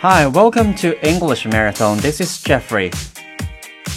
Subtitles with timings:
[0.00, 1.98] Hi, welcome to English Marathon.
[1.98, 2.92] This is Jeffrey.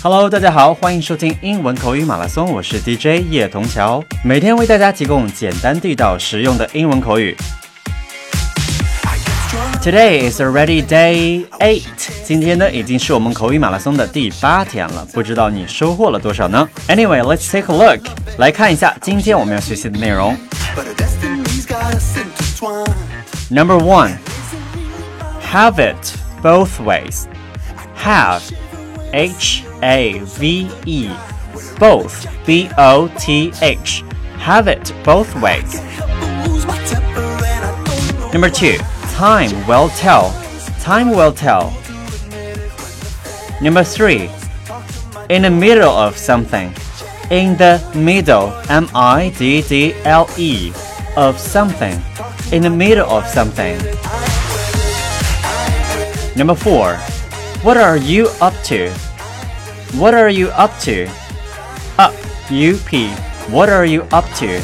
[0.02, 7.36] Hello，大家好，欢迎收听英文口语马拉松，我是 DJ 叶童桥，每天为大家提供简单地道、实用的英文口语。
[9.82, 11.84] Today is already day eight。
[12.26, 15.08] 今天呢，已经是我们口语马拉松的第八天了。
[15.14, 16.68] 不知道你收获了多少呢？
[16.88, 18.02] Anyway, let's take a look。
[18.38, 20.38] 来看一下今天我们要学习的内容。
[23.50, 24.12] Number one,
[25.55, 27.29] Have it both ways.
[27.95, 28.43] Have,
[29.13, 31.09] H A V E,
[31.79, 34.03] both, B O T H.
[34.39, 35.81] Have it both ways.
[38.33, 38.79] Number two.
[39.15, 40.35] Time will tell.
[40.81, 41.71] Time will tell.
[43.63, 44.29] Number three.
[45.29, 46.75] In the middle of something.
[47.31, 48.53] In the middle.
[48.69, 50.73] M I D D L E.
[51.17, 51.97] Of something.
[52.51, 53.79] In the middle of something.
[56.36, 56.96] Number four.
[57.64, 58.90] What are you up to?
[59.98, 61.08] What are you up to?
[61.98, 62.14] Up.
[62.50, 63.10] U P.
[63.50, 64.62] What are you up to?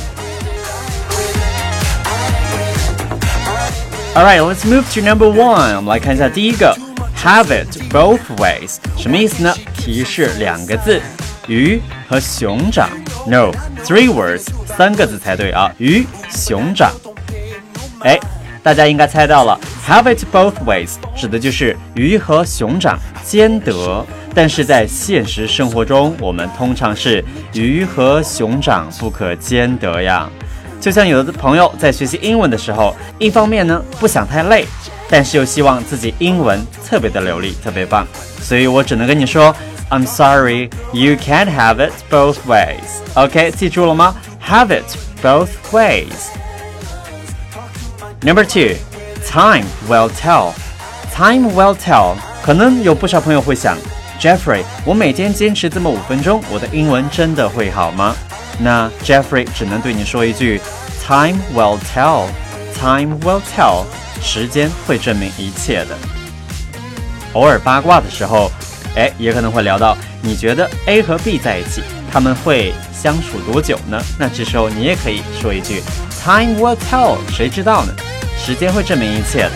[4.15, 5.75] Alright, let's move to number one.
[5.75, 6.73] 我们来看一下第一个，
[7.21, 9.53] have it both ways，什么意思呢？
[9.75, 11.01] 提示两个字，
[11.47, 12.89] 鱼和熊掌。
[13.27, 14.45] No，three words，
[14.77, 16.93] 三个字才对啊，鱼熊掌。
[18.01, 18.17] 哎，
[18.62, 24.04] 大家应该猜到了，have it both ways 指的就是鱼和熊掌兼得。
[24.32, 30.28] 但是在现实生活中，我们通常是鱼和熊掌不可兼得呀。
[30.80, 34.64] 就像有的朋友在学习英文的时候，一方面呢不想太累，
[35.08, 38.06] 但是又希望自己英文特别的流利、特别棒，
[38.40, 39.54] 所以我只能跟你说
[39.90, 43.02] ，I'm sorry, you can't have it both ways.
[43.14, 44.14] OK，记住了吗
[44.46, 46.39] ？Have it both ways.
[48.22, 48.76] Number two,
[49.26, 50.52] time will tell.
[51.10, 52.16] Time will tell.
[52.42, 53.78] 可能有不少朋友会想
[54.20, 58.14] ，Jeffrey，我每天坚持这么五分钟，我的英文真的会好吗？
[58.58, 60.60] 那 Jeffrey 只能对你说一句
[61.02, 62.26] ：Time will tell.
[62.78, 63.84] Time will tell.
[64.20, 65.96] 时间会证明一切的。
[67.32, 68.52] 偶尔八卦的时候，
[68.96, 71.80] 哎，也可能会聊到，你觉得 A 和 B 在一起，
[72.12, 73.98] 他们会相处多久呢？
[74.18, 75.82] 那这时候你也可以说一句
[76.22, 77.16] ：Time will tell.
[77.32, 77.94] 谁知道呢？
[78.44, 79.52] 时间会证明一切的。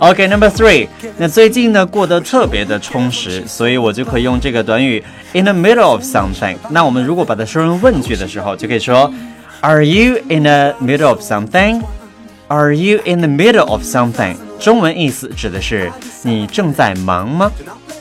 [0.00, 6.56] OK，Number three，那最近呢过得特别的充实，所以我就可以用这个短语 in the middle of something。
[6.68, 9.12] 那我们如果把它说成问句的时候，就可以说
[9.60, 14.36] Are you in the middle of something？Are you in the middle of something？
[14.60, 15.90] 中文意思指的是
[16.22, 17.50] 你正在忙吗？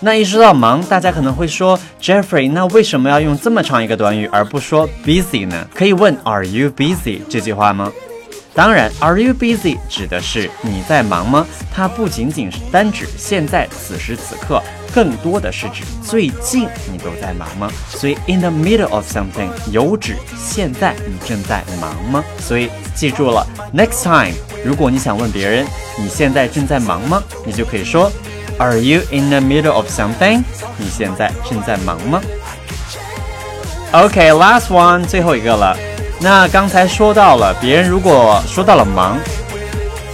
[0.02, 5.68] 那一说到忙，大家可能会说 Jeffrey，那为什么要用这么长一个短语而不说 busy 呢？
[5.74, 7.91] 可以问 Are you busy 这句话吗？
[8.57, 11.45] 当然，Are you busy 指的是你在忙吗？
[11.72, 14.59] 它不仅仅是单指现在此时此刻，
[14.91, 17.72] 更多的是指最近你都在忙吗？
[17.88, 22.23] 所以 in the middle of something 有指现在你正在忙吗？
[22.40, 24.34] 所以记住了，next time
[24.66, 25.63] 如果你想问别人
[25.96, 27.22] 你现在正在忙吗？
[27.46, 28.12] 你就可以说
[28.57, 30.44] Are you in the middle of something？
[30.78, 32.19] 你现在正在忙吗
[33.91, 35.78] ？OK，last one 最后一个了。
[36.19, 39.17] 那刚才说到了，别人如果说到了忙，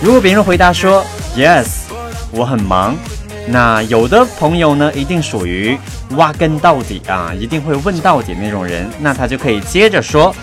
[0.01, 1.03] 如果别人回答说
[1.35, 1.67] Yes，
[2.31, 2.95] 我很忙，
[3.47, 5.77] 那有的朋友呢，一定属于
[6.11, 10.35] 挖根到底啊，一定会问到底那种人，那他就可以接着说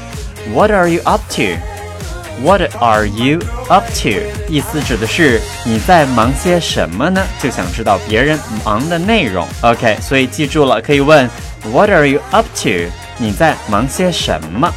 [0.55, 3.39] What are you up to？What are you
[3.69, 4.09] up to？
[4.49, 7.23] 意思指的是你在忙些什么呢？
[7.39, 9.47] 就想知道别人忙的内容。
[9.61, 11.29] OK，所以记住了，可以问
[11.71, 12.71] What are you up to？
[13.19, 14.73] 你在忙些什么？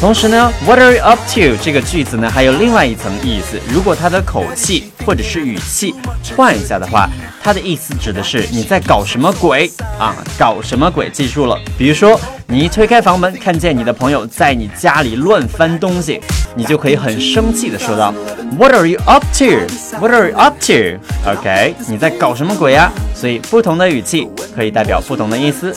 [0.00, 1.56] 同时呢，What are you up to？
[1.60, 3.58] 这个句子呢还有另外一层意思。
[3.68, 5.92] 如果它的口气或者是语气
[6.36, 7.08] 换一下的话，
[7.42, 10.14] 它的意思指的是你在搞什么鬼啊？
[10.38, 11.10] 搞什么鬼？
[11.10, 11.58] 记住了。
[11.76, 16.20] 比如说，你一推开房门，看见你的朋友在你家里乱翻东西，
[16.54, 18.14] 你就可以很生气的说道
[18.56, 22.92] ：What are you up to？What are you up to？OK，你在搞什么鬼呀？
[23.16, 25.74] 所以不同的语气可以代表不同的意思。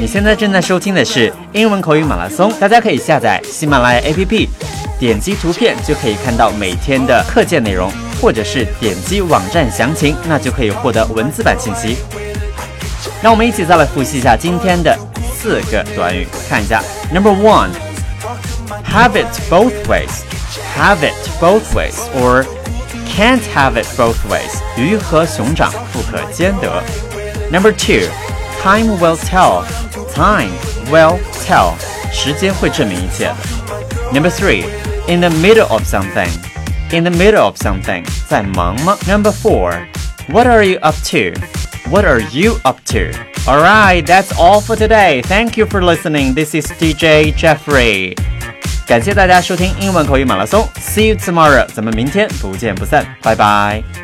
[0.00, 4.48] 你现在正在收听的是英文口语马拉松，大家可以下载喜马拉雅 APP，
[4.98, 11.98] 点击图片就可以看到每天的课件内容，或者是点击网站详情，那就可以获得文字版信息。
[13.22, 14.98] 让我们一起再来复习一下今天的
[15.36, 16.82] 四个短语，看一下。
[17.12, 22.44] Number one，have it both ways，have it both ways，or
[23.16, 26.82] can't have it both ways，鱼和熊掌不可兼得。
[27.52, 28.08] Number two。
[28.61, 29.63] Time will tell.
[30.13, 30.51] Time
[30.91, 31.73] will tell.
[32.11, 33.35] 时间会证明一切的。
[34.13, 34.63] Number three,
[35.07, 36.29] in the middle of something.
[36.91, 38.97] in the middle of something，在忙吗？
[39.07, 39.73] Number four,
[40.29, 41.33] what are you up to?
[41.89, 43.11] What are you up to?
[43.45, 45.21] Alright, that's all for today.
[45.21, 46.33] Thank you for listening.
[46.33, 48.15] This is DJ Jeffrey.
[48.85, 50.67] 感谢大家收听英文口语马拉松。
[50.79, 51.65] See you tomorrow.
[51.73, 53.05] 咱们明天不见不散。
[53.21, 54.00] 拜拜。